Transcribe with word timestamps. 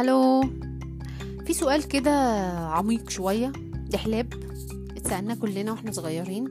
هلو 0.00 0.40
في 1.46 1.52
سؤال 1.52 1.88
كده 1.88 2.10
عميق 2.68 3.10
شوية 3.10 3.52
دحلاب 3.90 4.34
اتسألناه 4.96 5.34
كلنا 5.34 5.72
وإحنا 5.72 5.92
صغيرين. 5.92 6.48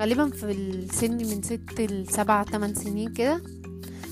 غالبا 0.00 0.30
في 0.30 0.50
السن 0.50 1.12
من 1.16 1.42
ست 1.42 1.80
لسبع 1.80 2.42
تمن 2.42 2.74
سنين 2.74 3.12
كده. 3.12 3.42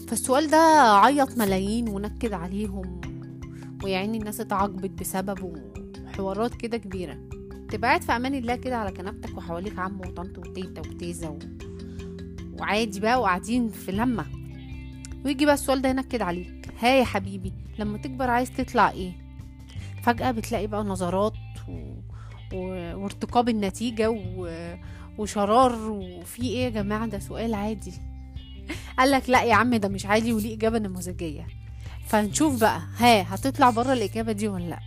فالسؤال 0.09 0.51
ده 0.51 0.59
عيط 0.99 1.39
ملايين 1.39 1.89
ونكد 1.89 2.33
عليهم 2.33 3.01
ويعني 3.85 4.19
الناس 4.19 4.41
اتعاقبت 4.41 5.01
بسببه 5.01 5.53
حوارات 6.07 6.55
كده 6.55 6.77
كبيرة. 6.77 7.19
تبقى 7.69 7.89
قاعد 7.89 8.03
في 8.03 8.13
أمان 8.13 8.35
الله 8.35 8.57
كده 8.57 8.77
على 8.77 8.93
كنبتك 8.93 9.37
وحواليك 9.37 9.79
عم 9.79 10.01
وطنط 10.01 10.39
وتيتا 10.39 10.81
وتيزة 10.81 11.31
و... 11.31 11.39
وعادي 12.61 13.01
بقى 13.01 13.21
وقاعدين 13.21 13.69
في 13.69 13.93
لمة. 13.93 14.27
ويجي 15.25 15.45
بقى 15.45 15.55
السؤال 15.55 15.83
ده 15.83 15.89
ينكد 15.89 16.23
عليك 16.23 16.58
ها 16.79 16.89
يا 16.89 17.05
حبيبي 17.05 17.53
لما 17.79 17.99
تكبر 17.99 18.31
عايز 18.31 18.51
تطلع 18.51 18.91
إيه؟ 18.91 19.13
فجأة 20.03 20.31
بتلاقي 20.31 20.67
بقى 20.67 20.85
نظرات 20.85 21.33
و... 21.69 21.73
و... 22.55 22.59
وارتقاب 23.03 23.49
النتيجة 23.49 24.11
و... 24.11 24.49
وشرار 25.19 25.91
وفي 25.91 26.43
إيه 26.43 26.65
يا 26.65 26.69
جماعة؟ 26.71 27.07
ده 27.07 27.19
سؤال 27.19 27.55
عادي. 27.55 27.93
قالك 28.99 29.31
لا 29.31 29.43
يا 29.43 29.55
عم 29.55 29.75
ده 29.75 29.89
مش 29.89 30.07
عادي 30.07 30.33
وليه 30.33 30.55
إجابة 30.55 30.79
نموذجية. 30.79 31.47
فنشوف 32.07 32.61
بقى 32.61 32.81
ها 32.99 33.35
هتطلع 33.35 33.71
بره 33.71 33.93
الإجابة 33.93 34.33
دي 34.33 34.49
ولا 34.49 34.65
لأ؟ 34.65 34.79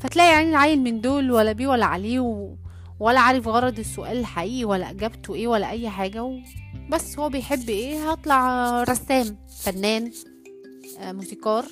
فتلاقي 0.00 0.32
يعني 0.32 0.50
العيل 0.50 0.80
من 0.82 1.00
دول 1.00 1.30
ولا 1.32 1.52
بيه 1.52 1.66
ولا 1.66 1.86
عليه 1.86 2.20
و... 2.20 2.54
ولا 3.00 3.20
عارف 3.20 3.48
غرض 3.48 3.78
السؤال 3.78 4.16
الحقيقي 4.18 4.64
ولا 4.64 4.90
إجابته 4.90 5.34
إيه 5.34 5.48
ولا 5.48 5.70
أي 5.70 5.90
حاجة 5.90 6.22
و... 6.24 6.38
بس 6.90 7.18
هو 7.18 7.28
بيحب 7.28 7.68
إيه؟ 7.68 8.10
هطلع 8.10 8.82
رسام 8.82 9.36
فنان. 9.62 10.12
موسيقار 11.00 11.64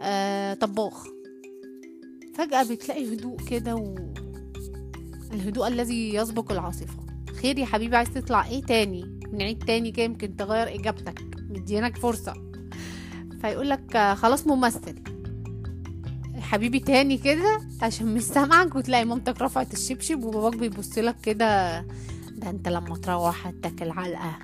آه 0.00 0.54
طباخ. 0.54 1.04
فجأة 2.34 2.62
بتلاقي 2.62 3.14
هدوء 3.14 3.36
كده 3.50 3.74
و... 3.76 3.94
الهدوء 5.32 5.68
الذي 5.68 6.14
يسبق 6.14 6.52
العاصفة. 6.52 6.96
خير 7.42 7.58
يا 7.58 7.64
حبيبي 7.66 7.96
عايز 7.96 8.10
تطلع 8.10 8.46
إيه 8.46 8.62
تاني؟ 8.62 9.20
نعيد 9.32 9.58
تاني 9.64 9.92
كده 9.92 10.04
يمكن 10.04 10.36
تغير 10.36 10.74
إجابتك 10.80 11.22
مدينك 11.50 11.96
فرصة. 11.96 12.34
فيقولك 13.40 13.96
آه 13.96 14.14
خلاص 14.14 14.46
ممثل. 14.46 14.94
حبيبي 16.40 16.78
تاني 16.80 17.18
كده؟ 17.18 17.60
عشان 17.82 18.14
مش 18.14 18.22
سامعك. 18.22 18.74
وتلاقي 18.76 19.04
مامتك 19.04 19.42
رفعت 19.42 19.72
الشبشب 19.72 20.24
وباباك 20.24 20.56
بيبصلك 20.56 21.16
كده 21.22 21.80
ده 22.30 22.50
أنت 22.50 22.68
لما 22.68 22.96
تروح 22.96 23.46
هتاكل 23.46 23.90
علقة. 23.90 24.38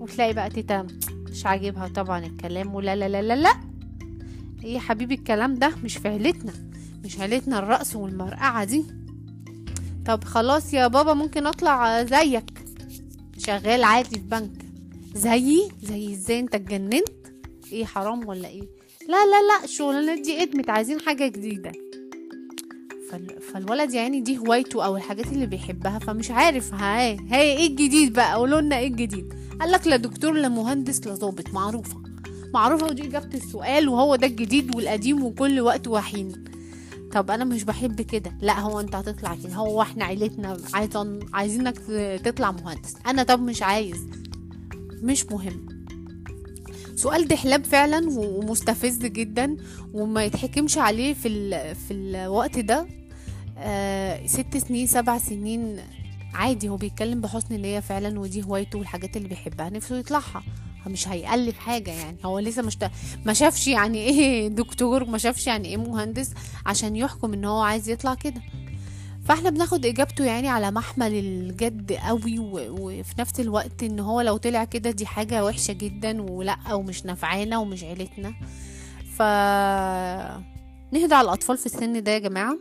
وتلاقي 0.00 0.32
بقى 0.32 0.50
تيتا 0.50 0.86
مش 1.32 1.46
عاجبها 1.46 1.88
طبعا 1.88 2.26
الكلام 2.26 2.74
ولا 2.74 2.96
لا 2.96 3.08
لا 3.08 3.22
لا 3.22 3.36
لا. 3.36 3.52
إيه 4.64 4.74
يا 4.74 4.80
حبيبي 4.80 5.14
الكلام 5.14 5.54
ده؟ 5.54 5.72
مش 5.84 5.96
في 5.96 6.08
عيلتنا 6.08 6.52
مش 7.04 7.20
عيلتنا 7.20 7.58
الرقص 7.58 7.96
والمرقعة 7.96 8.64
دي. 8.64 8.84
طب 10.06 10.24
خلاص 10.24 10.74
يا 10.74 10.86
بابا 10.86 11.14
ممكن 11.14 11.46
أطلع 11.46 12.04
زيك. 12.04 12.64
شغال 13.38 13.84
عادي 13.84 14.08
في 14.18 14.20
بنك. 14.26 14.50
زيي؟ 15.14 15.68
زي 15.82 16.12
إزاي؟ 16.12 16.40
أنت 16.40 16.54
اتجننت؟ 16.54 17.08
إيه 17.72 17.84
حرام 17.84 18.28
ولا 18.28 18.48
إيه؟ 18.48 18.62
لا 19.08 19.26
لا 19.26 19.42
لا 19.48 19.64
الشغلانات 19.64 20.18
دي 20.20 20.42
ادمت. 20.42 20.70
عايزين 20.70 21.00
حاجة 21.00 21.28
جديدة. 21.28 21.72
فال... 21.72 22.01
فالولد 23.52 23.92
يعني 23.94 24.20
دي 24.20 24.38
هوايته 24.38 24.84
أو 24.84 24.96
الحاجات 24.96 25.26
اللي 25.26 25.46
بيحبها 25.46 25.98
فمش 25.98 26.30
عارف 26.30 26.74
هاي 26.74 27.16
هاي 27.30 27.56
إيه 27.56 27.66
الجديد 27.66 28.12
بقى؟ 28.12 28.34
قولوا 28.34 28.60
لنا 28.60 28.78
إيه 28.78 28.86
الجديد. 28.88 29.34
قال 29.60 29.72
لك 29.72 29.86
لا 29.86 29.96
دكتور 29.96 30.32
لا 30.32 30.48
مهندس 30.48 31.06
لا 31.06 31.14
ظابط 31.14 31.48
معروفة. 31.54 32.02
معروفة 32.54 32.86
ودي 32.86 33.04
إجابة 33.04 33.34
السؤال 33.34 33.88
وهو 33.88 34.16
ده 34.16 34.26
الجديد 34.26 34.76
والقديم 34.76 35.24
وكل 35.24 35.60
وقت 35.60 35.88
وحين. 35.88 36.44
طب 37.12 37.30
أنا 37.30 37.44
مش 37.44 37.64
بحب 37.64 38.00
كده. 38.00 38.32
لا 38.40 38.60
هو 38.60 38.80
أنت 38.80 38.94
هتطلع 38.94 39.36
كده. 39.44 39.54
هو 39.54 39.82
إحنا 39.82 40.04
عيلتنا 40.04 40.56
عايزين 40.74 41.18
عايزينك 41.32 41.78
تطلع 42.24 42.50
مهندس. 42.50 42.94
أنا 43.06 43.22
طب 43.22 43.42
مش 43.42 43.62
عايز. 43.62 44.06
مش 45.02 45.26
مهم. 45.26 45.66
سؤال 46.96 47.28
دحلاب 47.28 47.64
فعلا 47.64 48.08
ومستفز 48.10 48.98
جدا 48.98 49.56
وما 49.92 50.24
يتحكمش 50.24 50.78
عليه 50.78 51.14
في. 51.14 51.50
في 51.74 51.94
الوقت 51.94 52.58
ده. 52.58 52.86
آه 53.62 54.26
ست 54.26 54.56
سنين 54.56 54.86
سبع 54.86 55.18
سنين 55.18 55.80
عادي 56.34 56.68
هو 56.68 56.76
بيتكلم 56.76 57.20
بحسن 57.20 57.54
نية 57.54 57.80
فعلا 57.80 58.20
ودي 58.20 58.42
هوايته 58.42 58.78
والحاجات 58.78 59.16
اللي 59.16 59.28
بيحبها 59.28 59.70
نفسه 59.70 59.96
يطلعها. 59.96 60.42
مش 60.86 61.08
هيألف 61.08 61.58
حاجة 61.58 61.90
يعني 61.90 62.16
هو 62.24 62.38
لسه 62.38 62.62
مش 62.62 62.78
ما 63.24 63.32
شافش 63.32 63.68
يعني 63.68 63.98
إيه 64.08 64.48
دكتور 64.48 65.04
ما 65.04 65.18
شافش 65.18 65.46
يعني 65.46 65.68
إيه 65.68 65.76
مهندس 65.76 66.30
عشان 66.66 66.96
يحكم 66.96 67.32
إن 67.32 67.44
هو 67.44 67.60
عايز 67.62 67.88
يطلع 67.88 68.14
كده. 68.14 68.42
فإحنا 69.24 69.50
بناخد 69.50 69.86
إجابته 69.86 70.24
يعني 70.24 70.48
على 70.48 70.70
محمل 70.70 71.14
الجد 71.14 71.92
قوي 71.92 72.38
وفي 72.38 73.14
نفس 73.18 73.40
الوقت 73.40 73.82
إن 73.82 74.00
هو 74.00 74.20
لو 74.20 74.36
طلع 74.36 74.64
كده 74.64 74.90
دي 74.90 75.06
حاجة 75.06 75.44
وحشة 75.44 75.72
جدا 75.72 76.22
ولأ 76.22 76.74
ومش 76.74 77.06
نفعانا 77.06 77.58
ومش 77.58 77.84
عيلتنا. 77.84 78.32
ف 79.16 79.22
نهدى 80.92 81.14
على 81.14 81.24
الأطفال 81.24 81.58
في 81.58 81.66
السن 81.66 82.02
ده 82.02 82.12
يا 82.12 82.18
جماعة. 82.18 82.58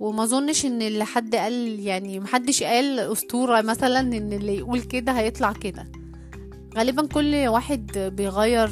وما 0.00 0.22
أظنش 0.24 0.64
إن 0.66 0.82
اللي 0.82 1.04
حد 1.04 1.34
قال 1.34 1.80
يعني 1.80 2.20
محدش 2.20 2.62
قال 2.62 2.98
أسطورة 2.98 3.60
مثلا 3.60 4.00
إن 4.00 4.32
اللي 4.32 4.56
يقول 4.56 4.80
كده 4.80 5.12
هيطلع 5.12 5.52
كده. 5.52 5.92
غالبا 6.76 7.06
كل 7.06 7.34
واحد 7.48 7.98
بيغير 8.16 8.70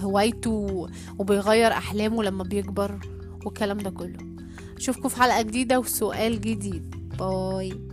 هوايته 0.00 0.86
وبيغير 1.18 1.72
أحلامه 1.72 2.22
لما 2.22 2.44
بيكبر 2.44 2.98
والكلام 3.46 3.78
ده 3.78 3.90
كله. 3.90 4.18
أشوفكم 4.76 5.08
في 5.08 5.16
حلقة 5.16 5.42
جديدة 5.42 5.78
وسؤال 5.78 6.40
جديد. 6.40 6.94
باي. 7.18 7.89